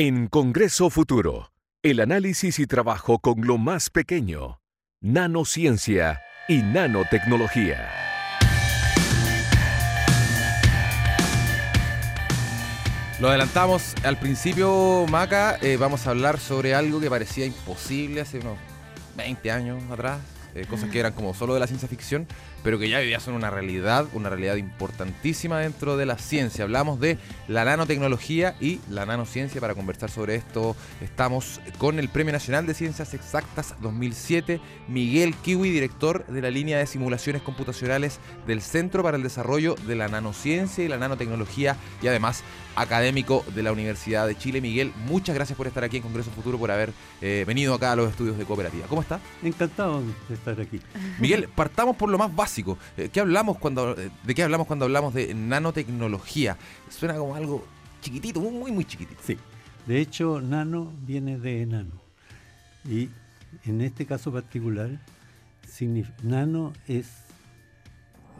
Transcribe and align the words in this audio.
En 0.00 0.28
Congreso 0.28 0.90
Futuro, 0.90 1.50
el 1.82 1.98
análisis 1.98 2.60
y 2.60 2.68
trabajo 2.68 3.18
con 3.18 3.44
lo 3.44 3.58
más 3.58 3.90
pequeño, 3.90 4.60
nanociencia 5.00 6.20
y 6.46 6.62
nanotecnología. 6.62 7.90
Lo 13.18 13.30
adelantamos 13.30 13.96
al 14.04 14.16
principio, 14.20 15.04
Maca. 15.10 15.58
eh, 15.62 15.76
vamos 15.76 16.06
a 16.06 16.10
hablar 16.10 16.38
sobre 16.38 16.76
algo 16.76 17.00
que 17.00 17.10
parecía 17.10 17.44
imposible 17.44 18.20
hace 18.20 18.38
unos 18.38 18.56
20 19.16 19.50
años 19.50 19.82
atrás. 19.90 20.20
eh, 20.54 20.64
cosas 20.66 20.90
que 20.90 21.00
eran 21.00 21.12
como 21.12 21.34
solo 21.34 21.54
de 21.54 21.60
la 21.60 21.66
ciencia 21.66 21.88
ficción, 21.88 22.28
pero 22.62 22.78
que 22.78 22.88
ya 22.88 22.98
hoy 22.98 23.06
día 23.06 23.20
son 23.20 23.34
una 23.34 23.50
realidad, 23.50 24.06
una 24.12 24.28
realidad 24.28 24.56
importantísima 24.56 25.58
dentro 25.58 25.96
de 25.96 26.06
la 26.06 26.18
ciencia. 26.18 26.64
Hablamos 26.64 27.00
de 27.00 27.18
la 27.46 27.64
nanotecnología 27.64 28.56
y 28.60 28.80
la 28.90 29.06
nanociencia. 29.06 29.60
Para 29.60 29.74
conversar 29.74 30.10
sobre 30.10 30.34
esto, 30.34 30.76
estamos 31.00 31.60
con 31.78 31.98
el 31.98 32.08
Premio 32.08 32.32
Nacional 32.32 32.66
de 32.66 32.74
Ciencias 32.74 33.14
Exactas 33.14 33.74
2007, 33.80 34.60
Miguel 34.88 35.34
Kiwi, 35.34 35.70
director 35.70 36.26
de 36.26 36.42
la 36.42 36.50
línea 36.50 36.78
de 36.78 36.86
simulaciones 36.86 37.42
computacionales 37.42 38.18
del 38.46 38.60
Centro 38.60 39.02
para 39.02 39.16
el 39.16 39.22
Desarrollo 39.22 39.74
de 39.86 39.96
la 39.96 40.08
Nanociencia 40.08 40.84
y 40.84 40.88
la 40.88 40.98
Nanotecnología 40.98 41.76
y 42.02 42.08
además 42.08 42.42
académico 42.76 43.44
de 43.54 43.62
la 43.62 43.72
Universidad 43.72 44.26
de 44.26 44.36
Chile. 44.36 44.60
Miguel, 44.60 44.92
muchas 45.06 45.34
gracias 45.34 45.56
por 45.56 45.66
estar 45.66 45.82
aquí 45.82 45.96
en 45.96 46.02
Congreso 46.02 46.30
Futuro, 46.30 46.58
por 46.58 46.70
haber 46.70 46.92
eh, 47.20 47.44
venido 47.46 47.74
acá 47.74 47.92
a 47.92 47.96
los 47.96 48.10
estudios 48.10 48.38
de 48.38 48.44
cooperativa. 48.44 48.86
¿Cómo 48.86 49.02
está? 49.02 49.20
Encantado 49.42 50.02
de 50.28 50.34
estar 50.34 50.60
aquí. 50.60 50.80
Miguel, 51.18 51.48
partamos 51.54 51.96
por 51.96 52.08
lo 52.08 52.18
más 52.18 52.34
básico. 52.34 52.47
Eh, 52.96 53.10
¿qué 53.12 53.20
hablamos 53.20 53.58
cuando, 53.58 53.98
eh, 53.98 54.10
¿De 54.24 54.34
qué 54.34 54.42
hablamos 54.42 54.66
cuando 54.66 54.84
hablamos 54.86 55.14
de 55.14 55.34
nanotecnología? 55.34 56.56
Suena 56.88 57.14
como 57.16 57.34
algo 57.34 57.66
chiquitito, 58.00 58.40
muy, 58.40 58.52
muy, 58.52 58.72
muy 58.72 58.84
chiquitito. 58.84 59.20
Sí. 59.24 59.36
De 59.86 60.00
hecho, 60.00 60.40
nano 60.40 60.92
viene 61.06 61.38
de 61.38 61.62
enano. 61.62 61.92
Y 62.88 63.08
en 63.64 63.80
este 63.80 64.06
caso 64.06 64.32
particular, 64.32 64.90
nano 66.22 66.72
es 66.86 67.08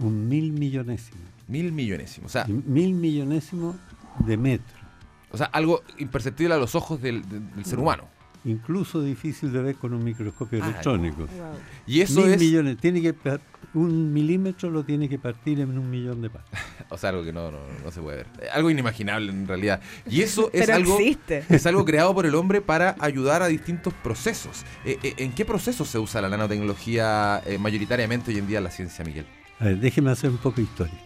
un 0.01 0.29
mil 0.29 0.53
millonésimo. 0.53 1.21
Mil 1.49 1.73
millonésimo. 1.73 2.27
O 2.27 2.31
sea, 2.31 2.45
Mil 2.47 2.95
millonésimo 2.95 3.77
de 4.27 4.37
metro. 4.37 4.77
o 5.31 5.37
sea 5.37 5.47
algo 5.47 5.83
imperceptible 5.99 6.55
a 6.55 6.59
los 6.59 6.75
ojos 6.75 7.01
del, 7.01 7.27
del- 7.29 7.55
del 7.55 7.65
ser 7.65 7.79
humano. 7.79 8.05
Incluso 8.45 9.03
difícil 9.03 9.53
de 9.53 9.61
ver 9.63 9.75
con 9.77 9.93
un 9.93 10.03
microscopio 10.05 10.63
Ah, 10.63 10.69
electrónico. 10.69 11.27
Y 11.87 12.01
eso 12.01 12.21
mil 12.21 12.31
es. 12.33 12.41
millones. 12.41 12.77
Tiene 12.79 13.03
que, 13.03 13.13
un 13.75 14.13
milímetro 14.13 14.71
lo 14.71 14.83
tiene 14.85 15.09
que 15.09 15.19
partir 15.19 15.61
en 15.61 15.79
un 15.79 15.91
millón 15.91 16.23
de 16.23 16.31
partes. 16.31 16.59
O 16.91 16.97
sea, 16.97 17.11
algo 17.11 17.23
que 17.23 17.35
no, 17.35 17.51
no, 17.51 17.59
no 17.85 17.91
se 17.91 18.01
puede 18.01 18.19
ver. 18.19 18.27
Eh, 18.41 18.49
Algo 18.51 18.71
inimaginable 18.71 19.31
en 19.31 19.47
realidad. 19.47 19.81
Y 20.09 20.23
eso 20.23 20.49
es 20.55 20.63
Pero 20.63 20.75
algo. 20.77 20.99
existe. 20.99 21.45
Es 21.55 21.67
algo 21.67 21.85
creado 21.85 22.15
por 22.15 22.25
el 22.25 22.35
hombre 22.35 22.63
para 22.63 22.97
ayudar 23.01 23.43
a 23.43 23.47
distintos 23.47 23.93
procesos. 23.93 24.65
Eh, 24.87 24.99
eh, 25.03 25.15
¿En 25.19 25.33
qué 25.33 25.45
procesos 25.45 25.87
se 25.89 25.99
usa 25.99 26.23
la 26.23 26.31
nanotecnología 26.31 27.43
eh, 27.45 27.59
mayoritariamente 27.59 28.31
hoy 28.31 28.39
en 28.39 28.47
día 28.47 28.59
en 28.59 28.65
la 28.65 28.71
ciencia, 28.71 29.05
Miguel? 29.05 29.27
A 29.61 29.67
ver, 29.67 29.79
déjeme 29.81 30.11
hacer 30.11 30.31
un 30.31 30.39
poco 30.39 30.57
de 30.57 30.63
historia. 30.63 30.99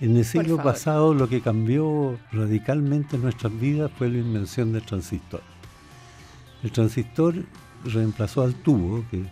En 0.00 0.16
el 0.16 0.24
siglo 0.24 0.56
pasado 0.62 1.12
lo 1.12 1.28
que 1.28 1.40
cambió 1.42 2.18
radicalmente 2.32 3.18
nuestras 3.18 3.52
vidas 3.60 3.90
fue 3.98 4.08
la 4.08 4.18
invención 4.18 4.72
del 4.72 4.82
transistor. 4.82 5.42
El 6.62 6.72
transistor 6.72 7.34
reemplazó 7.84 8.42
al 8.42 8.54
tubo, 8.54 9.04
que 9.10 9.24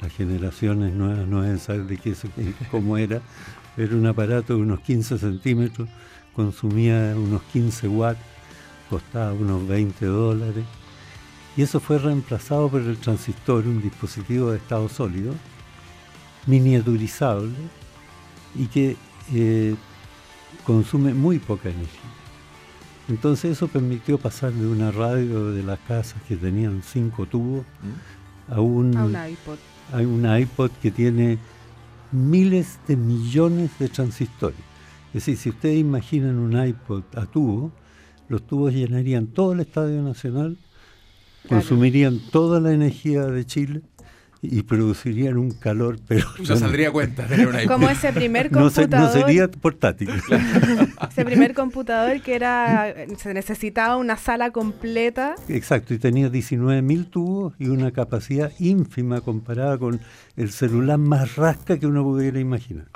las 0.00 0.12
generaciones 0.12 0.92
nuevas 0.92 1.26
no 1.26 1.42
deben 1.42 1.58
saber 1.58 1.84
de 1.84 1.96
qué 1.96 2.10
es, 2.10 2.22
cómo 2.70 2.96
era. 2.96 3.20
Era 3.76 3.94
un 3.94 4.06
aparato 4.06 4.54
de 4.54 4.60
unos 4.60 4.80
15 4.80 5.18
centímetros, 5.18 5.88
consumía 6.34 7.14
unos 7.16 7.42
15 7.52 7.88
watts, 7.88 8.20
costaba 8.88 9.32
unos 9.32 9.66
20 9.66 10.06
dólares. 10.06 10.64
Y 11.56 11.62
eso 11.62 11.80
fue 11.80 11.98
reemplazado 11.98 12.68
por 12.68 12.82
el 12.82 12.96
transistor, 12.98 13.66
un 13.66 13.80
dispositivo 13.80 14.50
de 14.50 14.58
estado 14.58 14.88
sólido, 14.88 15.34
miniaturizable 16.46 17.54
y 18.54 18.66
que 18.66 18.96
eh, 19.32 19.74
consume 20.64 21.14
muy 21.14 21.38
poca 21.38 21.68
energía. 21.68 22.00
Entonces 23.08 23.52
eso 23.52 23.68
permitió 23.68 24.18
pasar 24.18 24.52
de 24.52 24.66
una 24.66 24.90
radio 24.90 25.52
de 25.52 25.62
las 25.62 25.78
casas 25.80 26.22
que 26.26 26.36
tenían 26.36 26.82
cinco 26.82 27.26
tubos 27.26 27.64
a 28.48 28.60
un, 28.60 28.96
A 28.96 29.04
un 29.04 29.10
iPod. 29.12 29.58
a 29.92 29.96
un 29.98 30.38
iPod 30.40 30.70
que 30.82 30.90
tiene 30.90 31.38
miles 32.12 32.78
de 32.86 32.96
millones 32.96 33.70
de 33.78 33.88
transistores. 33.88 34.58
Es 35.08 35.14
decir, 35.26 35.36
si 35.36 35.48
ustedes 35.50 35.78
imaginan 35.78 36.36
un 36.38 36.56
iPod 36.66 37.02
a 37.16 37.26
tubo, 37.26 37.72
los 38.28 38.46
tubos 38.46 38.72
llenarían 38.72 39.26
todo 39.28 39.52
el 39.52 39.60
Estadio 39.60 40.02
Nacional, 40.02 40.56
Claro. 41.42 41.60
consumirían 41.62 42.20
toda 42.32 42.58
la 42.58 42.72
energía 42.72 43.26
de 43.26 43.44
Chile 43.44 43.82
y 44.50 44.62
producirían 44.62 45.36
un 45.38 45.50
calor, 45.52 45.98
pero 46.06 46.26
No 46.46 46.56
saldría 46.56 46.90
cuenta 46.90 47.26
tener 47.26 47.48
una 47.48 47.64
Como 47.66 47.88
ese 47.88 48.12
primer 48.12 48.50
no, 48.52 48.70
se- 48.70 48.82
no 48.82 48.88
computador. 48.90 49.20
sería 49.22 49.48
portátil. 49.48 50.10
Ese 51.10 51.24
primer 51.24 51.54
computador 51.54 52.20
que 52.20 52.34
era. 52.34 52.94
Se 53.18 53.32
necesitaba 53.34 53.96
una 53.96 54.16
sala 54.16 54.50
completa. 54.50 55.34
Exacto, 55.48 55.94
y 55.94 55.98
tenía 55.98 56.28
19.000 56.30 57.10
tubos 57.10 57.54
y 57.58 57.68
una 57.68 57.90
capacidad 57.92 58.52
ínfima 58.58 59.20
comparada 59.20 59.78
con 59.78 60.00
el 60.36 60.50
celular 60.50 60.98
más 60.98 61.36
rasca 61.36 61.78
que 61.78 61.86
uno 61.86 62.02
pudiera 62.02 62.38
imaginar. 62.40 62.86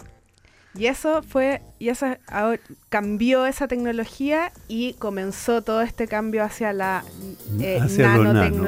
Y 0.75 0.87
eso 0.87 1.23
fue. 1.23 1.63
Y 1.79 1.89
eso 1.89 2.07
ahora 2.29 2.61
cambió 2.89 3.47
esa 3.47 3.67
tecnología 3.69 4.53
y 4.69 4.93
comenzó 4.95 5.63
todo 5.63 5.81
este 5.83 6.07
cambio 6.07 6.45
hacia 6.45 6.73
la 6.73 7.05
eh, 7.61 7.79
Hacia 7.81 8.17
lo 8.17 8.33
nano. 8.33 8.67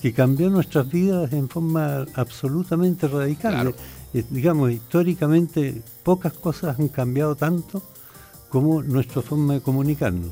Que 0.00 0.12
cambió 0.12 0.50
nuestras 0.50 0.90
vidas 0.90 1.32
en 1.32 1.48
forma 1.48 2.06
absolutamente 2.14 3.06
radical. 3.08 3.52
Claro. 3.52 3.74
Eh, 4.14 4.24
digamos, 4.30 4.70
históricamente 4.72 5.82
pocas 6.02 6.32
cosas 6.32 6.78
han 6.78 6.88
cambiado 6.88 7.36
tanto 7.36 7.82
como 8.48 8.82
nuestra 8.82 9.22
forma 9.22 9.54
de 9.54 9.60
comunicarnos. 9.60 10.30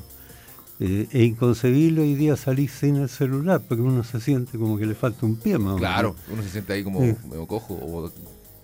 Eh, 0.80 1.08
es 1.10 1.22
inconcebible 1.22 2.02
hoy 2.02 2.14
día 2.14 2.36
salir 2.36 2.70
sin 2.70 2.96
el 2.96 3.08
celular 3.08 3.60
porque 3.66 3.82
uno 3.82 4.04
se 4.04 4.20
siente 4.20 4.58
como 4.58 4.78
que 4.78 4.86
le 4.86 4.94
falta 4.94 5.26
un 5.26 5.36
pie 5.36 5.58
más 5.58 5.74
o 5.74 5.76
Claro, 5.76 6.14
uno 6.32 6.42
se 6.42 6.50
siente 6.50 6.72
ahí 6.72 6.84
como 6.84 7.00
medio 7.00 7.46
cojo 7.48 7.74
o 7.74 8.12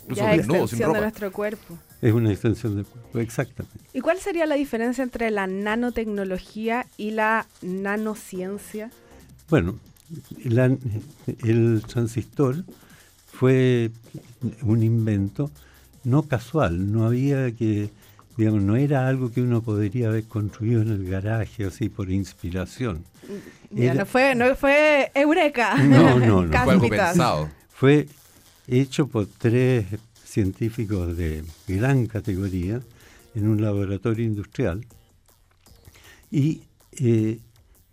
incluso 0.04 0.22
ya 0.22 0.36
desnudo, 0.36 0.68
sin 0.68 0.76
extensión 0.76 0.92
de 0.92 1.00
nuestro 1.00 1.32
cuerpo. 1.32 1.78
Es 2.00 2.12
una 2.12 2.30
extensión 2.30 2.76
del 2.76 2.84
cuerpo, 2.84 3.18
exactamente. 3.18 3.80
¿Y 3.92 4.00
cuál 4.00 4.18
sería 4.18 4.46
la 4.46 4.54
diferencia 4.54 5.02
entre 5.02 5.30
la 5.30 5.48
nanotecnología 5.48 6.86
y 6.96 7.10
la 7.10 7.46
nanociencia? 7.62 8.90
Bueno, 9.48 9.76
la- 10.44 10.76
el 11.44 11.82
transistor 11.86 12.64
fue 13.32 13.90
un 14.62 14.82
invento 14.82 15.50
no 16.04 16.22
casual, 16.24 16.92
no 16.92 17.06
había 17.06 17.50
que, 17.52 17.90
digamos, 18.36 18.62
no 18.62 18.76
era 18.76 19.08
algo 19.08 19.32
que 19.32 19.40
uno 19.40 19.62
podría 19.62 20.08
haber 20.08 20.24
construido 20.24 20.82
en 20.82 20.88
el 20.90 21.08
garaje 21.08 21.64
así 21.64 21.88
por 21.88 22.10
inspiración. 22.10 23.04
Ya, 23.70 23.84
Era- 23.92 23.94
no 23.94 24.06
fue, 24.06 24.34
no 24.34 24.54
fue 24.54 25.10
Eureka. 25.14 25.76
No, 25.82 26.18
no, 26.20 26.42
no. 26.46 26.48
Fue 26.64 26.72
algo 26.72 26.88
pensado. 26.88 27.50
Fue 27.72 28.06
hecho 28.68 29.06
por 29.06 29.26
tres 29.26 29.86
científicos 30.24 31.16
de 31.16 31.42
gran 31.66 32.06
categoría 32.06 32.80
en 33.34 33.48
un 33.48 33.62
laboratorio 33.62 34.24
industrial 34.26 34.84
y 36.30 36.62
eh, 36.98 37.38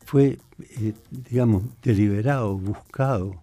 fue, 0.05 0.39
eh, 0.59 0.93
digamos, 1.09 1.63
deliberado, 1.81 2.57
buscado 2.57 3.39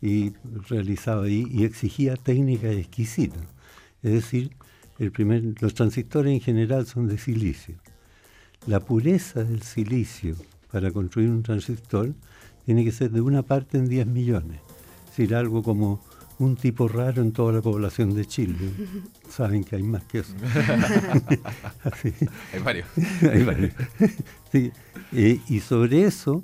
y 0.00 0.32
realizado 0.68 1.22
ahí 1.22 1.46
y 1.50 1.64
exigía 1.64 2.16
técnicas 2.16 2.74
exquisitas. 2.74 3.42
Es 4.02 4.12
decir, 4.12 4.50
el 4.98 5.12
primer, 5.12 5.54
los 5.60 5.74
transistores 5.74 6.32
en 6.32 6.40
general 6.40 6.86
son 6.86 7.08
de 7.08 7.18
silicio. 7.18 7.76
La 8.66 8.80
pureza 8.80 9.42
del 9.44 9.62
silicio 9.62 10.36
para 10.70 10.90
construir 10.90 11.30
un 11.30 11.42
transistor 11.42 12.14
tiene 12.64 12.84
que 12.84 12.92
ser 12.92 13.10
de 13.10 13.20
una 13.20 13.42
parte 13.42 13.78
en 13.78 13.88
10 13.88 14.06
millones. 14.06 14.60
Es 15.04 15.16
decir, 15.16 15.34
algo 15.34 15.62
como 15.62 16.00
un 16.38 16.56
tipo 16.56 16.88
raro 16.88 17.22
en 17.22 17.32
toda 17.32 17.52
la 17.52 17.62
población 17.62 18.14
de 18.14 18.26
Chile. 18.26 18.56
Saben 19.28 19.64
que 19.64 19.76
hay 19.76 19.82
más 19.82 20.04
que 20.04 20.20
eso. 20.20 20.34
Así. 21.84 22.12
Hay 22.52 22.60
varios. 22.60 22.86
Hay 23.22 23.42
varios. 23.42 23.74
Sí, 24.52 24.70
eh, 25.12 25.40
y 25.48 25.60
sobre 25.60 26.04
eso 26.04 26.42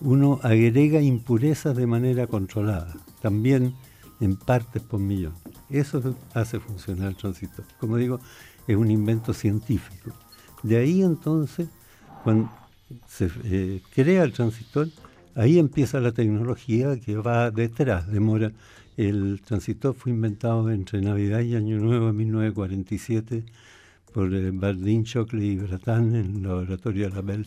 uno 0.00 0.40
agrega 0.42 1.00
impurezas 1.00 1.76
de 1.76 1.86
manera 1.86 2.26
controlada, 2.26 2.96
también 3.22 3.74
en 4.20 4.34
partes 4.36 4.82
por 4.82 4.98
millón. 4.98 5.34
Eso 5.70 6.16
hace 6.34 6.58
funcionar 6.58 7.08
el 7.08 7.16
transistor. 7.16 7.64
Como 7.78 7.96
digo, 7.96 8.18
es 8.66 8.76
un 8.76 8.90
invento 8.90 9.32
científico. 9.32 10.10
De 10.64 10.78
ahí 10.78 11.02
entonces, 11.02 11.68
cuando 12.24 12.50
se 13.06 13.30
eh, 13.44 13.82
crea 13.94 14.24
el 14.24 14.32
transistor, 14.32 14.88
ahí 15.34 15.58
empieza 15.58 16.00
la 16.00 16.12
tecnología 16.12 16.98
que 16.98 17.16
va 17.16 17.50
detrás. 17.50 18.10
Demora. 18.10 18.52
El 18.96 19.40
transistor 19.40 19.94
fue 19.94 20.12
inventado 20.12 20.70
entre 20.70 21.00
Navidad 21.00 21.40
y 21.40 21.56
Año 21.56 21.78
Nuevo 21.78 22.06
de 22.06 22.12
1947 22.12 23.44
por 24.12 24.32
eh, 24.32 24.50
Bardeen, 24.52 25.02
Shockley 25.02 25.50
y 25.50 25.56
Bratan 25.56 26.14
en 26.14 26.36
el 26.36 26.42
laboratorio 26.42 27.08
de 27.08 27.14
la 27.16 27.20
Bell 27.20 27.46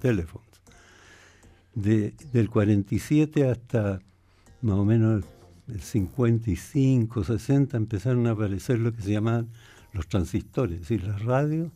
Telephone. 0.00 0.44
de, 1.74 2.14
del 2.32 2.50
47 2.50 3.48
hasta 3.48 4.00
más 4.62 4.76
o 4.76 4.84
menos 4.84 5.24
el 5.68 5.80
55, 5.80 7.24
60 7.24 7.76
empezaron 7.76 8.26
a 8.26 8.32
aparecer 8.32 8.78
lo 8.78 8.92
que 8.92 9.02
se 9.02 9.12
llaman 9.12 9.48
los 9.92 10.08
transistores, 10.08 10.76
es 10.76 10.80
decir, 10.88 11.04
las 11.04 11.22
radios 11.22 11.70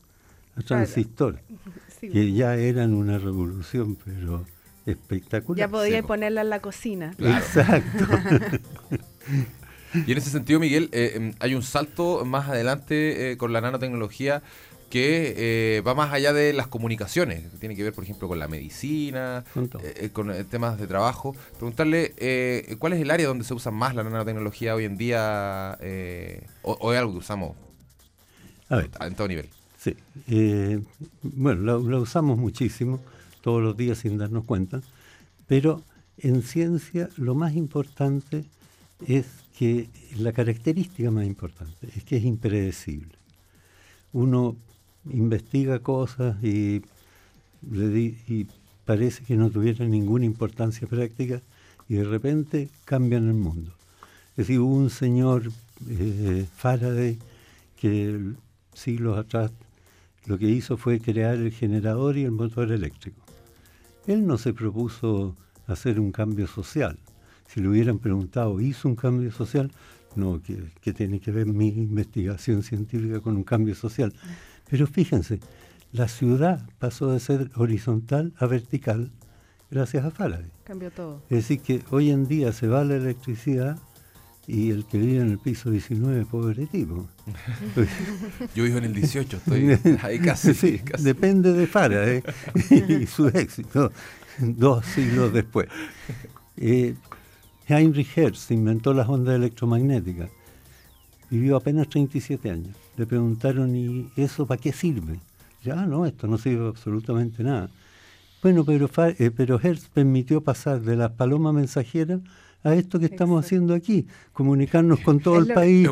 a 0.56 0.62
transistores, 0.62 1.42
que 2.00 2.32
ya 2.32 2.56
eran 2.56 2.94
una 2.94 3.18
revolución, 3.18 3.96
pero 4.04 4.44
espectacular. 4.86 5.58
Ya 5.58 5.68
podía 5.68 6.02
ponerla 6.02 6.40
en 6.40 6.50
la 6.50 6.60
cocina. 6.60 7.14
Exacto. 7.18 8.06
y 10.06 10.12
en 10.12 10.18
ese 10.18 10.30
sentido, 10.30 10.58
Miguel, 10.58 10.88
eh, 10.92 11.12
em, 11.16 11.34
hay 11.40 11.54
un 11.54 11.62
salto 11.62 12.24
más 12.24 12.48
adelante 12.48 13.32
eh, 13.32 13.36
con 13.36 13.52
la 13.52 13.60
nanotecnología 13.60 14.42
que 14.88 15.34
eh, 15.36 15.80
va 15.80 15.94
más 15.94 16.12
allá 16.12 16.34
de 16.34 16.52
las 16.52 16.66
comunicaciones, 16.66 17.50
que 17.50 17.56
tiene 17.58 17.74
que 17.74 17.82
ver, 17.82 17.94
por 17.94 18.04
ejemplo, 18.04 18.28
con 18.28 18.38
la 18.38 18.46
medicina, 18.46 19.42
con, 20.12 20.32
temas 20.50 20.78
de 20.78 20.86
trabajo. 20.86 21.34
Preguntarle, 21.52 22.76
¿cuál 22.78 22.92
es 22.92 23.00
el 23.00 23.10
área 23.10 23.26
donde 23.26 23.44
se 23.44 23.54
usa 23.54 23.72
más 23.72 23.94
la 23.94 24.04
nanotecnología 24.04 24.74
hoy 24.74 24.84
en 24.84 24.98
día? 24.98 25.78
O, 26.60 26.92
es 26.92 26.98
algo 26.98 27.12
que 27.12 27.18
usamos 27.18 27.56
en 28.68 29.14
todo 29.14 29.28
nivel? 29.28 29.48
Sí. 29.78 29.96
bueno, 31.22 31.78
la 31.78 31.98
usamos 31.98 32.36
muchísimo 32.36 33.00
todos 33.40 33.62
los 33.62 33.74
días 33.76 33.96
sin 33.96 34.18
darnos 34.18 34.44
cuenta, 34.44 34.82
pero 35.46 35.82
en 36.18 36.42
ciencia 36.42 37.08
lo 37.16 37.34
más 37.34 37.54
importante 37.54 38.38
es 38.38 38.44
que 39.58 39.88
la 40.18 40.32
característica 40.32 41.10
más 41.10 41.26
importante 41.26 41.88
es 41.96 42.04
que 42.04 42.16
es 42.16 42.24
impredecible. 42.24 43.16
Uno 44.12 44.56
investiga 45.10 45.78
cosas 45.80 46.36
y, 46.42 46.82
parece 48.84 49.24
que 49.24 49.36
no 49.36 49.50
tuvieran 49.50 49.90
ninguna 49.90 50.24
importancia 50.24 50.88
práctica 50.88 51.40
y 51.88 51.94
de 51.94 52.04
repente 52.04 52.68
cambian 52.84 53.28
el 53.28 53.34
mundo. 53.34 53.72
Es 54.32 54.48
decir, 54.48 54.58
hubo 54.58 54.74
un 54.74 54.90
señor 54.90 55.50
eh, 55.88 56.46
Faraday 56.56 57.18
que 57.80 58.32
siglos 58.74 59.18
atrás 59.18 59.52
lo 60.26 60.38
que 60.38 60.48
hizo 60.48 60.76
fue 60.76 61.00
crear 61.00 61.36
el 61.36 61.52
generador 61.52 62.16
y 62.16 62.24
el 62.24 62.32
motor 62.32 62.72
eléctrico. 62.72 63.20
Él 64.06 64.26
no 64.26 64.38
se 64.38 64.52
propuso 64.52 65.36
hacer 65.66 66.00
un 66.00 66.12
cambio 66.12 66.46
social. 66.46 66.98
Si 67.52 67.60
le 67.60 67.68
hubieran 67.68 67.98
preguntado, 67.98 68.60
¿hizo 68.60 68.88
un 68.88 68.96
cambio 68.96 69.30
social? 69.30 69.70
No, 70.16 70.40
que, 70.42 70.92
tiene 70.92 71.20
que 71.20 71.30
ver 71.30 71.46
mi 71.46 71.68
investigación 71.68 72.62
científica 72.62 73.20
con 73.20 73.36
un 73.36 73.44
cambio 73.44 73.74
social. 73.74 74.14
Pero 74.70 74.86
fíjense, 74.86 75.38
la 75.92 76.08
ciudad 76.08 76.66
pasó 76.78 77.12
de 77.12 77.20
ser 77.20 77.50
horizontal 77.54 78.32
a 78.38 78.46
vertical 78.46 79.10
gracias 79.70 80.04
a 80.06 80.10
Faraday. 80.10 80.50
Cambió 80.64 80.90
todo. 80.90 81.22
Es 81.28 81.48
decir, 81.48 81.60
que 81.60 81.82
hoy 81.90 82.10
en 82.10 82.26
día 82.26 82.52
se 82.52 82.68
va 82.68 82.84
la 82.84 82.96
electricidad 82.96 83.78
y 84.46 84.70
el 84.70 84.86
que 84.86 84.96
vive 84.98 85.20
en 85.20 85.30
el 85.30 85.38
piso 85.38 85.70
19, 85.70 86.24
pobre 86.24 86.66
tipo. 86.66 87.06
Yo 88.54 88.64
vivo 88.64 88.78
en 88.78 88.84
el 88.84 88.94
18, 88.94 89.36
estoy 89.36 89.78
ahí 90.02 90.18
casi. 90.20 90.54
Sí, 90.54 90.80
Depende 91.00 91.52
de 91.52 91.66
Faraday 91.66 92.22
y 92.70 93.06
su 93.06 93.28
éxito, 93.28 93.92
dos 94.38 94.86
siglos 94.86 95.34
después. 95.34 95.68
Eh, 96.56 96.94
Heinrich 97.68 98.16
Hertz 98.16 98.50
inventó 98.50 98.92
las 98.92 99.08
ondas 99.08 99.36
electromagnéticas. 99.36 100.30
Vivió 101.30 101.56
apenas 101.56 101.88
37 101.88 102.50
años. 102.50 102.76
Le 102.96 103.06
preguntaron, 103.06 103.74
¿y 103.74 104.10
eso 104.16 104.46
para 104.46 104.60
qué 104.60 104.72
sirve? 104.72 105.18
Ya, 105.62 105.76
no, 105.86 106.04
esto 106.04 106.26
no 106.26 106.38
sirve 106.38 106.68
absolutamente 106.68 107.42
nada. 107.42 107.70
Bueno, 108.42 108.64
pero, 108.64 108.90
eh, 108.96 109.30
pero 109.34 109.60
Hertz 109.60 109.88
permitió 109.88 110.40
pasar 110.40 110.80
de 110.80 110.96
las 110.96 111.12
palomas 111.12 111.54
mensajeras 111.54 112.20
a 112.64 112.74
esto 112.74 112.98
que 112.98 113.06
estamos 113.06 113.44
haciendo 113.44 113.74
aquí, 113.74 114.06
comunicarnos 114.32 115.00
con 115.00 115.20
todo 115.20 115.38
el 115.38 115.48
país 115.52 115.88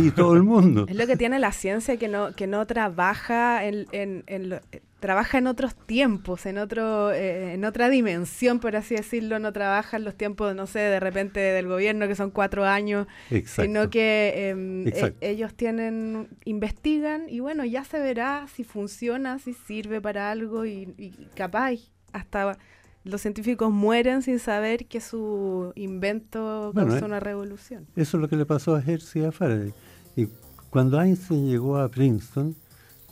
y 0.00 0.10
todo 0.10 0.34
el 0.34 0.42
mundo. 0.42 0.86
Es 0.88 0.96
lo 0.96 1.06
que 1.06 1.16
tiene 1.16 1.38
la 1.38 1.52
ciencia 1.52 1.96
que 1.96 2.08
no, 2.08 2.34
que 2.34 2.46
no 2.46 2.66
trabaja 2.66 3.64
en, 3.64 3.86
en, 3.92 4.60
trabaja 5.04 5.36
en 5.36 5.46
otros 5.46 5.76
tiempos, 5.76 6.46
en 6.46 6.56
otro, 6.56 7.12
eh, 7.12 7.52
en 7.52 7.66
otra 7.66 7.90
dimensión, 7.90 8.58
por 8.58 8.74
así 8.74 8.94
decirlo, 8.94 9.38
no 9.38 9.52
trabaja 9.52 9.98
en 9.98 10.04
los 10.04 10.14
tiempos, 10.14 10.56
no 10.56 10.66
sé, 10.66 10.78
de 10.78 10.98
repente 10.98 11.40
del 11.40 11.68
gobierno 11.68 12.08
que 12.08 12.14
son 12.14 12.30
cuatro 12.30 12.64
años, 12.64 13.06
sino 13.44 13.90
que 13.90 14.48
em, 14.48 14.88
e, 14.88 15.14
ellos 15.20 15.52
tienen, 15.52 16.28
investigan 16.46 17.28
y 17.28 17.40
bueno, 17.40 17.66
ya 17.66 17.84
se 17.84 17.98
verá 17.98 18.46
si 18.48 18.64
funciona, 18.64 19.38
si 19.38 19.52
sirve 19.52 20.00
para 20.00 20.30
algo 20.30 20.64
y, 20.64 20.94
y 20.96 21.10
capaz 21.34 21.72
hasta 22.14 22.56
los 23.04 23.20
científicos 23.20 23.70
mueren 23.70 24.22
sin 24.22 24.38
saber 24.38 24.86
que 24.86 25.02
su 25.02 25.70
invento 25.74 26.72
causó 26.74 27.00
eh, 27.00 27.04
una 27.04 27.20
revolución. 27.20 27.86
Eso 27.94 28.16
es 28.16 28.22
lo 28.22 28.28
que 28.30 28.36
le 28.36 28.46
pasó 28.46 28.74
a 28.74 28.80
Hertz 28.80 29.16
y 29.16 29.24
a 29.26 29.32
Faraday. 29.32 29.74
Y 30.16 30.28
cuando 30.70 30.98
Einstein 30.98 31.46
llegó 31.46 31.76
a 31.76 31.90
Princeton, 31.90 32.56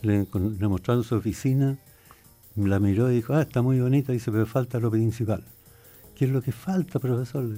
le, 0.02 0.26
mostraron 0.68 1.04
su 1.04 1.14
oficina, 1.14 1.78
la 2.56 2.78
miró 2.80 3.10
y 3.10 3.16
dijo, 3.16 3.34
ah, 3.34 3.42
está 3.42 3.62
muy 3.62 3.80
bonita, 3.80 4.12
dice, 4.12 4.30
pero 4.30 4.46
falta 4.46 4.78
lo 4.78 4.90
principal. 4.90 5.44
¿Qué 6.16 6.26
es 6.26 6.30
lo 6.30 6.42
que 6.42 6.52
falta, 6.52 6.98
profesor? 6.98 7.48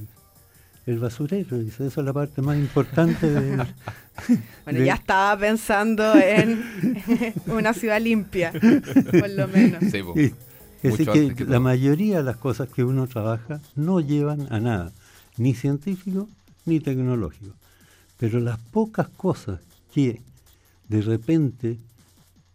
El 0.86 0.98
basurero, 0.98 1.58
dice, 1.58 1.86
esa 1.86 2.00
es 2.00 2.06
la 2.06 2.12
parte 2.12 2.42
más 2.42 2.56
importante 2.56 3.28
de... 3.28 3.56
bueno, 4.64 4.84
ya 4.84 4.94
estaba 4.94 5.38
pensando 5.38 6.14
en 6.14 6.62
una 7.46 7.72
ciudad 7.72 8.00
limpia, 8.00 8.52
por 8.52 9.30
lo 9.30 9.48
menos. 9.48 9.82
Es 10.82 10.98
decir, 10.98 11.34
que, 11.34 11.46
la 11.46 11.60
mayoría 11.60 12.18
de 12.18 12.24
las 12.24 12.36
cosas 12.36 12.68
que 12.68 12.84
uno 12.84 13.06
trabaja 13.06 13.62
no 13.74 14.00
llevan 14.00 14.46
a 14.52 14.60
nada, 14.60 14.92
ni 15.38 15.54
científico 15.54 16.28
ni 16.66 16.80
tecnológico. 16.80 17.54
Pero 18.18 18.38
las 18.38 18.58
pocas 18.58 19.08
cosas 19.08 19.60
que 19.94 20.20
de 20.88 21.00
repente 21.00 21.78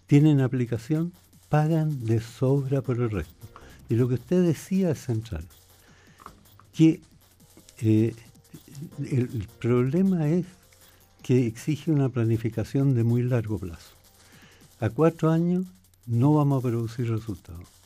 tienen 0.09 0.41
aplicación 0.41 1.13
pagan 1.47 2.05
de 2.05 2.19
sobra 2.19 2.81
por 2.81 2.99
el 2.99 3.09
resto. 3.09 3.47
Y 3.87 3.95
lo 3.95 4.09
que 4.09 4.15
usted 4.15 4.43
decía 4.43 4.91
es 4.91 4.99
central, 4.99 5.45
que 6.73 6.99
eh, 7.79 8.13
el 8.99 9.47
problema 9.61 10.27
es 10.27 10.45
que 11.23 11.47
exige 11.47 11.91
una 11.91 12.09
planificación 12.09 12.93
de 12.93 13.05
muy 13.05 13.23
largo 13.23 13.57
plazo. 13.57 13.95
A 14.81 14.89
cuatro 14.89 15.29
años 15.29 15.65
no 16.05 16.33
vamos 16.33 16.59
a 16.59 16.67
producir 16.67 17.09
resultados 17.09 17.79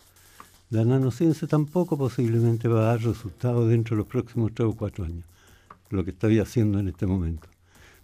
la 0.73 0.83
nanociencia 0.83 1.47
tampoco 1.47 1.99
posiblemente 1.99 2.67
va 2.67 2.79
a 2.79 2.85
dar 2.85 3.03
resultados 3.03 3.69
dentro 3.69 3.95
de 3.95 3.99
los 3.99 4.07
próximos 4.07 4.53
tres 4.55 4.69
o 4.69 4.75
cuatro 4.75 5.05
años, 5.05 5.23
lo 5.91 6.03
que 6.03 6.09
estoy 6.09 6.39
haciendo 6.39 6.79
en 6.79 6.87
este 6.87 7.05
momento. 7.05 7.47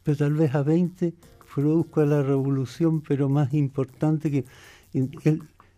Pero 0.04 0.18
tal 0.18 0.36
vez 0.36 0.54
a 0.54 0.62
20 0.62 1.16
produzca 1.54 2.06
la 2.06 2.22
revolución, 2.22 3.02
pero 3.02 3.30
más 3.30 3.54
importante 3.54 4.32
que... 4.32 4.46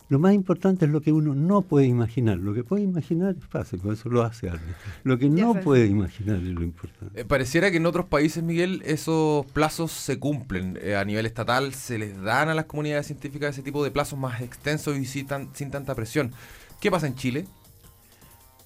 lo 0.09 0.19
más 0.19 0.33
importante 0.33 0.85
es 0.85 0.91
lo 0.91 1.01
que 1.01 1.11
uno 1.11 1.33
no 1.33 1.61
puede 1.61 1.87
imaginar. 1.87 2.37
Lo 2.37 2.53
que 2.53 2.63
puede 2.63 2.83
imaginar 2.83 3.35
es 3.37 3.45
fácil, 3.45 3.79
por 3.79 3.93
eso 3.93 4.09
lo 4.09 4.23
hace 4.23 4.49
alguien. 4.49 4.75
Lo 5.03 5.17
que 5.17 5.29
no 5.29 5.53
puede 5.55 5.85
imaginar 5.87 6.37
es 6.37 6.49
lo 6.49 6.63
importante. 6.63 7.21
Eh, 7.21 7.25
pareciera 7.25 7.71
que 7.71 7.77
en 7.77 7.85
otros 7.85 8.05
países, 8.05 8.43
Miguel, 8.43 8.81
esos 8.85 9.45
plazos 9.47 9.91
se 9.91 10.19
cumplen. 10.19 10.77
Eh, 10.81 10.95
a 10.95 11.05
nivel 11.05 11.25
estatal 11.25 11.73
se 11.73 11.97
les 11.97 12.21
dan 12.21 12.49
a 12.49 12.53
las 12.53 12.65
comunidades 12.65 13.07
científicas 13.07 13.51
ese 13.51 13.63
tipo 13.63 13.83
de 13.83 13.91
plazos 13.91 14.19
más 14.19 14.41
extensos 14.41 14.97
y 14.97 15.05
sin 15.05 15.27
tanta 15.71 15.95
presión. 15.95 16.31
¿Qué 16.79 16.91
pasa 16.91 17.07
en 17.07 17.15
Chile? 17.15 17.45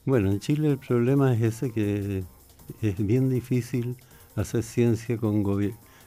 Bueno, 0.06 0.32
en 0.32 0.40
Chile 0.40 0.70
el 0.70 0.78
problema 0.78 1.34
es 1.34 1.42
ese 1.42 1.72
que 1.72 2.24
es 2.82 3.06
bien 3.06 3.30
difícil 3.30 3.98
hacer 4.36 4.64
ciencia 4.64 5.18
con 5.18 5.44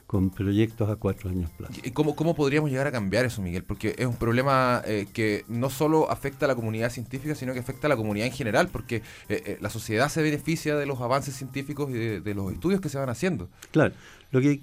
con 0.09 0.31
proyectos 0.31 0.89
a 0.89 0.95
cuatro 0.95 1.29
años 1.29 1.51
plazo. 1.51 1.79
¿Cómo, 1.93 2.15
¿Cómo 2.15 2.33
podríamos 2.33 2.71
llegar 2.71 2.87
a 2.87 2.91
cambiar 2.91 3.25
eso, 3.25 3.43
Miguel? 3.43 3.63
Porque 3.63 3.93
es 3.95 4.07
un 4.07 4.15
problema 4.15 4.81
eh, 4.87 5.05
que 5.13 5.45
no 5.47 5.69
solo 5.69 6.09
afecta 6.09 6.45
a 6.45 6.47
la 6.47 6.55
comunidad 6.55 6.89
científica, 6.89 7.35
sino 7.35 7.53
que 7.53 7.59
afecta 7.59 7.85
a 7.85 7.89
la 7.89 7.95
comunidad 7.95 8.25
en 8.25 8.33
general, 8.33 8.69
porque 8.69 8.95
eh, 8.95 9.03
eh, 9.45 9.57
la 9.61 9.69
sociedad 9.69 10.09
se 10.09 10.23
beneficia 10.23 10.75
de 10.75 10.87
los 10.87 10.99
avances 10.99 11.35
científicos 11.35 11.91
y 11.91 11.93
de, 11.93 12.21
de, 12.21 12.33
los 12.33 12.51
estudios 12.51 12.81
que 12.81 12.89
se 12.89 12.97
van 12.97 13.09
haciendo. 13.09 13.49
Claro, 13.69 13.93
lo 14.31 14.41
que, 14.41 14.61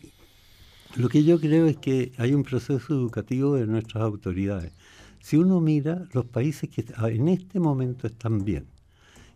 lo 0.97 1.09
que 1.09 1.23
yo 1.23 1.38
creo 1.38 1.67
es 1.67 1.76
que 1.76 2.11
hay 2.19 2.35
un 2.35 2.43
proceso 2.43 2.93
educativo 2.95 3.55
de 3.55 3.69
nuestras 3.69 4.03
autoridades 4.03 4.73
si 5.21 5.37
uno 5.37 5.61
mira 5.61 6.09
los 6.12 6.25
países 6.25 6.69
que 6.71 6.85
en 7.05 7.29
este 7.29 7.61
momento 7.61 8.09
están 8.09 8.45
bien, 8.45 8.67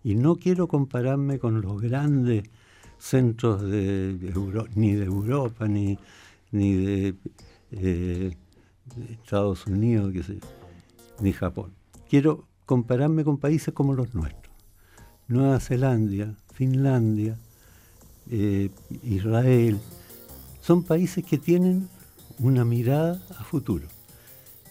y 0.02 0.16
no 0.16 0.34
quiero 0.34 0.66
compararme 0.66 1.38
con 1.38 1.60
los 1.60 1.80
grandes 1.80 2.44
centros 3.00 3.62
de, 3.62 4.18
ni 4.74 4.94
de 4.94 5.04
Europa 5.04 5.66
ni, 5.66 5.98
ni 6.52 6.74
de, 6.74 8.36
Estados 9.10 9.66
Unidos, 9.66 10.12
ni 11.20 11.32
Japón. 11.32 11.72
Quiero 12.08 12.46
compararme 12.66 13.24
con 13.24 13.38
países 13.38 13.72
como 13.72 13.94
los 13.94 14.14
nuestros. 14.14 14.54
Nueva 15.28 15.60
Zelanda, 15.60 16.34
Finlandia, 16.52 17.38
eh, 18.30 18.70
Israel, 19.04 19.78
son 20.60 20.82
países 20.82 21.24
que 21.24 21.38
tienen 21.38 21.88
una 22.38 22.64
mirada 22.64 23.22
a 23.38 23.44
futuro. 23.44 23.86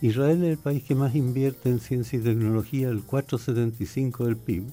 Israel 0.02 0.44
es 0.44 0.52
el 0.52 0.58
país 0.58 0.84
que 0.84 0.96
más 0.96 1.16
invierte 1.16 1.70
en 1.70 1.80
ciencia 1.80 2.20
y 2.20 2.22
tecnología, 2.22 2.90
el 2.90 3.06
4,75 3.06 4.26
del 4.26 4.38
PIB, 4.38 4.64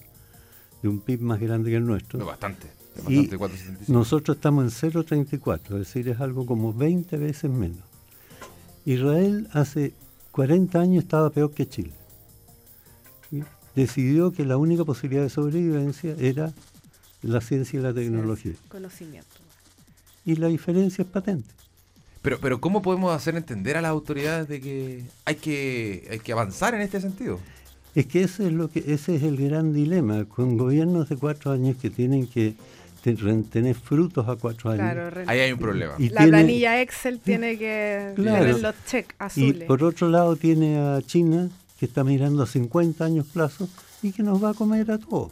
de 0.83 0.89
un 0.89 1.01
PIB 1.01 1.21
más 1.21 1.41
grande 1.41 1.71
que 1.71 1.77
el 1.77 1.87
nuestro. 1.87 2.19
No, 2.19 2.27
bastante. 2.27 2.67
Y 3.09 3.27
bastante 3.27 3.39
4,75. 3.39 3.89
nosotros 3.89 4.37
estamos 4.37 4.83
en 4.83 4.93
0,34, 4.93 5.63
es 5.65 5.79
decir, 5.79 6.09
es 6.09 6.21
algo 6.21 6.47
como 6.47 6.73
20 6.73 7.17
veces 7.17 7.51
menos. 7.51 7.85
Israel 8.85 9.49
hace 9.53 9.95
40 10.31 10.79
años 10.79 11.05
estaba 11.05 11.31
peor 11.31 11.53
que 11.53 11.69
Chile. 11.69 11.93
¿Sí? 13.31 13.43
Decidió 13.75 14.33
que 14.33 14.45
la 14.45 14.57
única 14.57 14.85
posibilidad 14.85 15.23
de 15.23 15.31
sobrevivencia 15.31 16.15
era 16.19 16.53
la 17.23 17.41
ciencia 17.41 17.79
y 17.79 17.83
la 17.83 17.93
tecnología. 17.93 18.53
Conocimiento. 18.69 19.37
Y 20.25 20.37
la 20.37 20.49
diferencia 20.49 21.03
es 21.03 21.09
patente. 21.09 21.49
Pero, 22.23 22.41
pero 22.41 22.61
¿cómo 22.61 22.83
podemos 22.83 23.15
hacer 23.15 23.37
entender 23.37 23.77
a 23.77 23.83
las 23.83 23.91
autoridades 23.91 24.49
de 24.49 24.61
que 24.61 25.05
hay 25.25 25.37
que, 25.37 26.09
hay 26.11 26.19
que 26.19 26.33
avanzar 26.33 26.75
en 26.75 26.81
este 26.81 27.01
sentido? 27.01 27.39
Es 27.95 28.07
que 28.07 28.23
ese 28.23 28.49
es 28.49 28.53
lo 28.53 28.69
que 28.69 28.81
ese 28.81 29.17
es 29.17 29.23
el 29.23 29.37
gran 29.37 29.73
dilema 29.73 30.25
con 30.25 30.59
gobiernos 30.59 31.09
de 31.09 31.17
cuatro 31.17 31.53
años 31.53 31.77
que 31.77 31.89
tienen 31.89 32.27
que 32.27 32.55
tener 33.15 33.75
frutos 33.75 34.29
a 34.29 34.37
cuatro 34.37 34.71
años. 34.71 34.91
Claro, 34.93 35.21
Ahí 35.27 35.41
hay 35.41 35.53
un 35.53 35.59
problema. 35.59 35.95
Y 35.99 36.09
la 36.11 36.17
tiene- 36.23 36.31
planilla 36.31 36.81
Excel 36.83 37.21
tiene 37.21 37.57
que 37.59 38.13
Claro. 38.17 38.45
tener 38.45 38.61
los 38.61 38.75
check 38.87 39.13
Y 39.13 39.15
azules. 39.19 39.65
por 39.65 39.83
otro 39.85 40.09
lado 40.09 40.37
tiene 40.37 40.79
a 40.79 41.01
China 41.03 41.49
que 41.79 41.87
está 41.87 42.03
mirando 42.05 42.43
a 42.43 42.47
50 42.47 43.05
años 43.05 43.27
plazo 43.27 43.69
y 44.03 44.13
que 44.13 44.23
nos 44.23 44.43
va 44.43 44.51
a 44.51 44.55
comer 44.55 44.91
a 44.91 44.99
todos. 44.99 45.31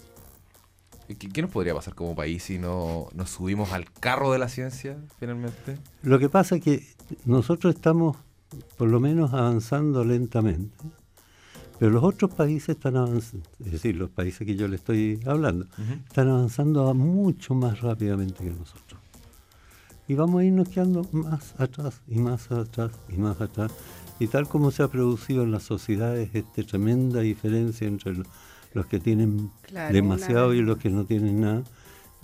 ¿Qué, 1.08 1.16
qué 1.28 1.42
nos 1.42 1.50
podría 1.50 1.74
pasar 1.74 1.94
como 1.94 2.14
país 2.14 2.42
si 2.44 2.58
no 2.58 3.08
nos 3.12 3.30
subimos 3.30 3.72
al 3.72 3.90
carro 3.92 4.32
de 4.32 4.38
la 4.38 4.48
ciencia 4.48 4.96
finalmente? 5.20 5.76
Lo 6.02 6.18
que 6.18 6.28
pasa 6.30 6.56
es 6.56 6.62
que 6.62 6.82
nosotros 7.26 7.74
estamos 7.74 8.16
por 8.78 8.88
lo 8.88 9.00
menos 9.00 9.32
avanzando 9.34 10.04
lentamente, 10.04 10.72
pero 11.78 11.90
los 11.90 12.02
otros 12.04 12.32
países 12.34 12.70
están 12.70 12.96
avanzando, 12.96 13.48
es 13.64 13.72
decir, 13.72 13.96
los 13.96 14.10
países 14.10 14.46
que 14.46 14.54
yo 14.56 14.68
le 14.68 14.76
estoy 14.76 15.18
hablando, 15.26 15.66
están 16.08 16.28
avanzando 16.28 16.92
mucho 16.94 17.54
más 17.54 17.80
rápidamente 17.80 18.44
que 18.44 18.50
nosotros. 18.50 19.00
Y 20.06 20.14
vamos 20.14 20.42
a 20.42 20.44
irnos 20.44 20.68
quedando 20.68 21.06
más 21.12 21.54
atrás 21.58 22.00
y 22.08 22.18
más 22.18 22.50
atrás 22.52 22.92
y 23.08 23.16
más 23.16 23.40
atrás. 23.40 23.72
Y 24.18 24.26
tal 24.28 24.46
como 24.46 24.70
se 24.70 24.82
ha 24.82 24.88
producido 24.88 25.42
en 25.44 25.50
las 25.50 25.62
sociedades 25.62 26.28
esta 26.34 26.62
tremenda 26.62 27.20
diferencia 27.20 27.86
entre 27.88 28.12
lo- 28.14 28.24
los 28.74 28.86
que 28.86 29.00
tienen 29.00 29.50
Claro, 29.62 29.92
demasiado 29.94 30.48
una- 30.48 30.56
y 30.56 30.60
los 30.62 30.76
que 30.78 30.90
no 30.90 31.04
tienen 31.04 31.40
nada, 31.40 31.62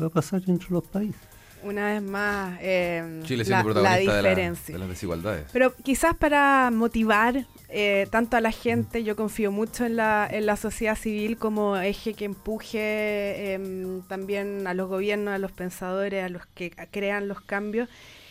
va 0.00 0.06
a 0.06 0.10
pasar 0.10 0.42
entre 0.46 0.68
los 0.70 0.84
países. 0.84 1.20
Una 1.64 1.86
vez 1.92 2.02
más, 2.02 2.58
eh, 2.62 3.20
Chile 3.24 3.38
la, 3.38 3.44
siendo 3.44 3.68
la 3.68 3.74
protagonista 3.74 4.14
de, 4.16 4.22
la- 4.22 4.28
diferencia. 4.28 4.72
de 4.74 4.78
las 4.78 4.88
desigualdades. 4.88 5.46
Pero 5.52 5.74
quizás 5.82 6.14
para 6.16 6.70
motivar 6.70 7.46
eh, 7.72 8.08
tanto 8.10 8.36
a 8.36 8.40
la 8.40 8.50
gente, 8.50 9.04
yo 9.04 9.14
confío 9.14 9.52
mucho 9.52 9.86
en 9.86 9.94
la, 9.94 10.56
sociedad 10.60 10.96
civil 10.96 11.36
como 11.36 11.76
eje 11.76 12.14
que 12.14 12.24
empuje 12.24 13.54
em, 13.54 14.02
también 14.02 14.66
a 14.66 14.74
los 14.74 14.88
gobiernos, 14.88 15.34
a 15.34 15.38
los 15.38 15.52
pensadores, 15.52 16.24
a 16.24 16.28
los 16.28 16.46
que 16.46 16.72
crean 16.90 17.28
los 17.28 17.40
cambios. 17.40 17.88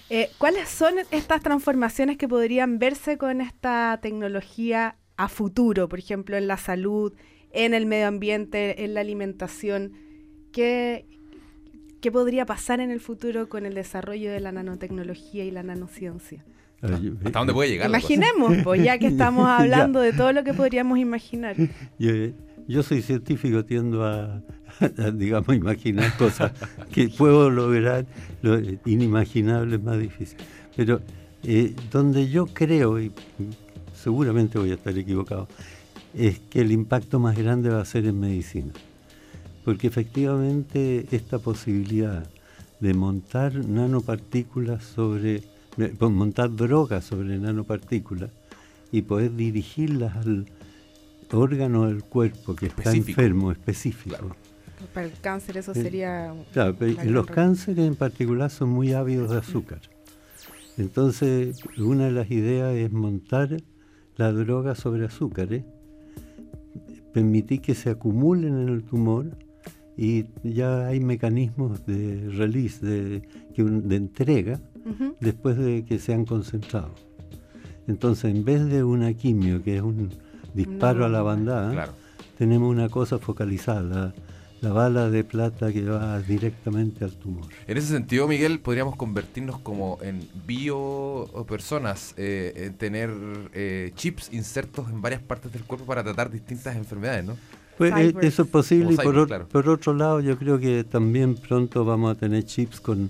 Eh, 0.10 0.30
¿Cuáles 0.38 0.68
son 0.68 0.96
estas 1.12 1.42
transformaciones 1.42 2.18
que 2.18 2.28
podrían 2.28 2.80
verse 2.80 3.18
con 3.18 3.40
esta 3.40 4.00
tecnología 4.02 4.98
a 5.16 5.30
futuro? 5.30 5.88
Por 5.88 6.00
ejemplo, 6.00 6.36
en 6.36 6.48
la 6.48 6.58
salud, 6.58 7.14
en 7.52 7.74
el 7.74 7.86
medio 7.86 8.08
ambiente, 8.08 8.84
en 8.84 8.94
la 8.94 9.02
alimentación. 9.02 9.94
¿Qué, 10.52 11.06
qué 12.02 12.12
podría 12.12 12.46
pasar 12.46 12.82
en 12.82 12.92
el 12.92 13.00
futuro 13.00 13.48
con 13.48 13.66
el 13.66 13.74
desarrollo 13.74 14.32
de 14.32 14.42
la 14.42 14.52
nanotecnología 14.52 15.46
y 15.46 15.52
la 15.52 15.64
nanociencia? 15.64 16.44
¿Hasta 16.82 17.40
dónde 17.40 17.54
puede 17.54 17.70
llegar? 17.70 17.90
Imaginemos, 17.90 18.58
pues 18.64 18.84
ya 18.84 18.98
que 18.98 19.08
estamos 19.16 19.48
hablando 19.48 20.00
de 20.00 20.14
todo 20.14 20.32
lo 20.32 20.44
que 20.44 20.54
podríamos 20.54 20.98
imaginar. 21.00 21.56
Yo, 21.98 22.12
yo 22.68 22.84
soy 22.84 23.02
científico, 23.02 23.66
tiendo 23.66 24.06
a, 24.06 24.42
a, 24.80 25.12
digamos, 25.12 25.56
imaginar 25.56 26.16
cosas 26.18 26.52
que 26.92 27.10
puedo 27.10 27.50
lograr, 27.50 28.06
lo 28.42 28.60
inimaginable 28.86 29.76
es 29.76 29.84
más 29.84 30.00
difícil. 30.00 30.38
Pero 30.76 31.02
eh, 31.44 31.74
donde 31.92 32.30
yo 32.30 32.46
creo, 32.48 33.00
y 33.00 33.12
seguramente 33.94 34.60
voy 34.60 34.72
a 34.72 34.76
estar 34.76 34.98
equivocado, 34.98 35.48
es 36.14 36.40
que 36.40 36.62
el 36.62 36.72
impacto 36.72 37.20
más 37.20 37.38
grande 37.38 37.70
va 37.70 37.82
a 37.82 37.86
ser 37.86 38.06
en 38.06 38.20
medicina. 38.20 38.72
Porque 39.64 39.88
efectivamente 39.88 41.06
esta 41.12 41.40
posibilidad 41.40 42.26
de 42.80 42.94
montar 42.94 43.54
nanopartículas 43.54 44.84
sobre, 44.84 45.44
montar 46.00 46.56
drogas 46.56 47.06
sobre 47.06 47.38
nanopartículas 47.38 48.32
y 48.92 49.04
poder 49.04 49.36
dirigirlas 49.36 50.16
al 50.18 50.46
órgano 51.32 51.88
del 51.88 52.04
cuerpo 52.04 52.56
que 52.56 52.68
está 52.68 52.92
enfermo, 52.94 53.52
específico. 53.52 54.16
Claro. 54.18 54.36
Para 54.94 55.08
el 55.08 55.14
cáncer 55.20 55.58
eso 55.58 55.74
Sí. 55.74 55.82
sería... 55.82 56.34
Claro, 56.54 56.76
los 57.06 57.28
cánceres 57.28 57.86
en 57.86 57.96
particular 57.96 58.50
son 58.50 58.70
muy 58.70 58.94
ávidos 58.94 59.30
de 59.32 59.38
azúcar. 59.38 59.82
Entonces, 60.78 61.62
una 61.78 62.06
de 62.06 62.12
las 62.12 62.32
ideas 62.32 62.74
es 62.76 62.92
montar 62.92 63.58
la 64.16 64.32
droga 64.32 64.76
sobre 64.76 65.06
azúcares, 65.06 65.64
permitir 67.14 67.62
que 67.62 67.76
se 67.76 67.90
acumulen 67.90 68.58
en 68.58 68.70
el 68.70 68.84
tumor 68.84 69.38
y 69.98 70.26
ya 70.44 70.88
hay 70.88 71.02
mecanismos 71.02 71.86
de 71.86 72.30
release, 72.30 72.86
de 72.86 73.96
entrega, 73.96 74.62
Después 75.20 75.58
de 75.58 75.86
que 75.86 76.00
se 76.00 76.14
han 76.14 76.26
concentrado. 76.26 76.90
Entonces, 77.88 78.34
en 78.36 78.46
vez 78.46 78.66
de 78.66 78.84
una 78.84 79.14
quimio, 79.14 79.64
que 79.64 79.78
es 79.78 79.82
un 79.82 80.10
disparo 80.54 81.06
a 81.06 81.10
la 81.10 81.22
bandada, 81.22 81.72
Claro. 81.72 81.94
tenemos 82.38 82.70
una 82.70 82.90
cosa 82.90 83.18
focalizada, 83.20 83.82
la, 83.82 84.14
la 84.62 84.74
bala 84.74 85.10
de 85.10 85.24
plata 85.24 85.72
que 85.72 85.84
va 85.86 86.20
directamente 86.22 87.04
al 87.06 87.12
tumor. 87.14 87.46
En 87.66 87.78
ese 87.78 87.88
sentido, 87.88 88.28
Miguel, 88.28 88.60
podríamos 88.60 88.96
convertirnos 88.96 89.60
como 89.60 89.98
en 90.02 90.28
biopersonas, 90.46 92.14
eh, 92.18 92.54
en 92.56 92.74
tener 92.76 93.10
eh, 93.54 93.92
chips 93.96 94.30
insertos 94.34 94.90
en 94.90 95.02
varias 95.02 95.22
partes 95.22 95.52
del 95.52 95.64
cuerpo 95.64 95.86
para 95.86 96.04
tratar 96.04 96.30
distintas 96.32 96.76
enfermedades, 96.76 97.26
¿no? 97.26 97.38
Pues 97.78 97.94
eh, 97.96 98.14
eso 98.22 98.44
es 98.44 98.50
posible 98.50 98.94
y 98.94 98.98
claro. 98.98 99.48
por 99.48 99.70
otro 99.70 99.94
lado 99.94 100.20
yo 100.20 100.38
creo 100.38 100.60
que 100.60 100.84
también 100.84 101.36
pronto 101.36 101.86
vamos 101.86 102.12
a 102.12 102.20
tener 102.20 102.44
chips 102.44 102.82
con 102.82 103.10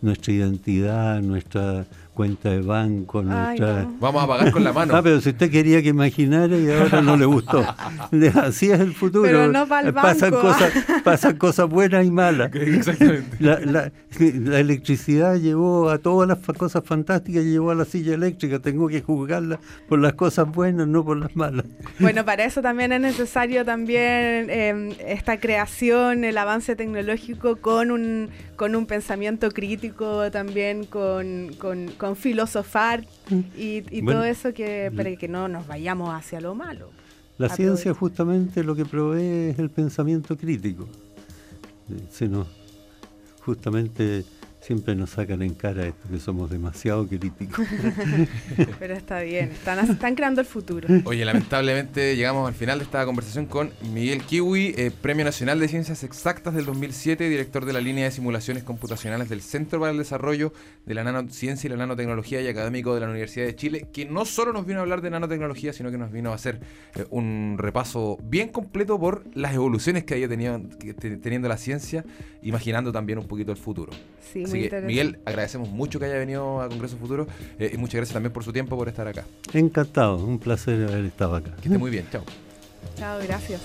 nuestra 0.00 0.32
identidad, 0.32 1.20
nuestra 1.22 1.86
cuenta 2.16 2.48
de 2.50 2.62
banco, 2.62 3.18
Ay, 3.20 3.24
nuestra... 3.26 3.82
no. 3.82 3.94
Vamos 4.00 4.24
a 4.24 4.26
pagar 4.26 4.50
con 4.50 4.64
la 4.64 4.72
mano. 4.72 4.96
Ah, 4.96 5.02
pero 5.02 5.20
si 5.20 5.28
usted 5.28 5.50
quería 5.50 5.82
que 5.82 5.90
imaginara 5.90 6.56
y 6.56 6.70
ahora 6.70 7.02
no 7.02 7.14
le 7.16 7.26
gustó. 7.26 7.58
Así 8.42 8.70
es 8.70 8.80
el 8.80 8.94
futuro. 8.94 9.22
Pero 9.22 9.48
no 9.52 9.68
pa'l 9.68 9.92
pasan, 9.92 10.30
banco. 10.30 10.40
cosas, 10.48 10.72
pasan 11.04 11.36
cosas 11.36 11.68
buenas 11.68 12.06
y 12.06 12.10
malas. 12.10 12.50
Exactamente. 12.54 13.36
La, 13.38 13.60
la- 13.60 13.92
la 14.18 14.60
electricidad 14.60 15.36
llevó 15.36 15.90
a 15.90 15.98
todas 15.98 16.26
las 16.26 16.38
cosas 16.56 16.82
fantásticas, 16.86 17.44
llevó 17.44 17.70
a 17.70 17.74
la 17.74 17.84
silla 17.84 18.14
eléctrica. 18.14 18.58
Tengo 18.60 18.88
que 18.88 19.02
juzgarla 19.02 19.60
por 19.88 19.98
las 19.98 20.14
cosas 20.14 20.50
buenas, 20.50 20.88
no 20.88 21.04
por 21.04 21.18
las 21.18 21.36
malas. 21.36 21.66
Bueno, 22.00 22.24
para 22.24 22.44
eso 22.44 22.62
también 22.62 22.92
es 22.92 23.00
necesario 23.02 23.62
también 23.66 24.48
eh, 24.48 24.96
esta 25.06 25.38
creación, 25.38 26.24
el 26.24 26.38
avance 26.38 26.74
tecnológico 26.76 27.56
con 27.56 27.90
un, 27.90 28.30
con 28.56 28.74
un 28.74 28.86
pensamiento 28.86 29.50
crítico 29.50 30.30
también, 30.30 30.84
con, 30.86 31.50
con, 31.58 31.88
con 31.98 32.05
filosofar 32.14 33.04
y, 33.56 33.82
y 33.90 34.00
Bueno, 34.02 34.20
todo 34.20 34.24
eso 34.24 34.52
que 34.52 34.92
para 34.94 35.16
que 35.16 35.26
no 35.28 35.48
nos 35.48 35.66
vayamos 35.66 36.14
hacia 36.14 36.40
lo 36.40 36.54
malo. 36.54 36.90
La 37.38 37.48
ciencia 37.48 37.92
justamente 37.92 38.62
lo 38.62 38.74
que 38.76 38.84
provee 38.84 39.50
es 39.50 39.58
el 39.58 39.70
pensamiento 39.70 40.36
crítico. 40.36 40.84
Eh, 41.90 42.00
Se 42.10 42.28
nos, 42.28 42.46
justamente 43.44 44.24
siempre 44.60 44.94
nos 44.94 45.10
sacan 45.10 45.42
en 45.42 45.54
cara 45.54 45.86
esto, 45.86 46.08
que 46.10 46.18
somos 46.18 46.50
demasiado 46.50 47.06
críticos. 47.06 47.66
Pero 48.78 48.94
está 48.94 49.20
bien, 49.20 49.50
están, 49.52 49.78
están 49.90 50.14
creando 50.14 50.40
el 50.40 50.46
futuro. 50.46 50.88
Oye, 51.04 51.24
lamentablemente 51.24 52.16
llegamos 52.16 52.48
al 52.48 52.54
final 52.54 52.78
de 52.78 52.84
esta 52.84 53.04
conversación 53.04 53.46
con 53.46 53.70
Miguel 53.92 54.22
Kiwi, 54.22 54.74
eh, 54.76 54.90
Premio 54.90 55.24
Nacional 55.24 55.60
de 55.60 55.68
Ciencias 55.68 56.02
Exactas 56.02 56.54
del 56.54 56.64
2007, 56.64 57.28
director 57.28 57.64
de 57.64 57.72
la 57.72 57.80
línea 57.80 58.04
de 58.04 58.10
simulaciones 58.10 58.64
computacionales 58.64 59.28
del 59.28 59.42
Centro 59.42 59.80
para 59.80 59.92
el 59.92 59.98
Desarrollo 59.98 60.52
de 60.84 60.94
la 60.94 61.04
Nanociencia 61.04 61.68
y 61.68 61.70
la 61.70 61.76
Nanotecnología 61.76 62.40
y 62.40 62.48
académico 62.48 62.94
de 62.94 63.00
la 63.00 63.08
Universidad 63.08 63.46
de 63.46 63.54
Chile, 63.54 63.88
que 63.92 64.04
no 64.04 64.24
solo 64.24 64.52
nos 64.52 64.66
vino 64.66 64.80
a 64.80 64.82
hablar 64.82 65.00
de 65.00 65.10
nanotecnología, 65.10 65.72
sino 65.72 65.90
que 65.90 65.98
nos 65.98 66.10
vino 66.10 66.32
a 66.32 66.34
hacer 66.34 66.60
eh, 66.94 67.04
un 67.10 67.56
repaso 67.58 68.18
bien 68.22 68.48
completo 68.48 68.98
por 68.98 69.24
las 69.34 69.54
evoluciones 69.54 70.04
que 70.04 70.14
haya 70.14 70.28
tenido, 70.28 70.60
teniendo 71.22 71.48
la 71.48 71.56
ciencia, 71.56 72.04
imaginando 72.42 72.92
también 72.92 73.18
un 73.18 73.26
poquito 73.26 73.52
el 73.52 73.58
futuro. 73.58 73.92
Sí, 74.32 74.45
Así 74.46 74.52
muy 74.52 74.60
que, 74.60 74.64
interesante. 74.66 74.92
Miguel, 74.92 75.18
agradecemos 75.24 75.68
mucho 75.68 75.98
que 75.98 76.06
haya 76.06 76.18
venido 76.18 76.60
a 76.60 76.68
Congreso 76.68 76.96
Futuro 76.96 77.26
eh, 77.58 77.70
y 77.74 77.76
muchas 77.76 77.96
gracias 77.96 78.14
también 78.14 78.32
por 78.32 78.44
su 78.44 78.52
tiempo, 78.52 78.76
por 78.76 78.88
estar 78.88 79.06
acá. 79.06 79.24
Encantado, 79.52 80.16
un 80.16 80.38
placer 80.38 80.88
haber 80.88 81.04
estado 81.04 81.36
acá. 81.36 81.54
Que 81.56 81.68
esté 81.68 81.78
muy 81.78 81.90
bien, 81.90 82.06
chao. 82.10 82.22
Chao, 82.96 83.18
gracias. 83.26 83.62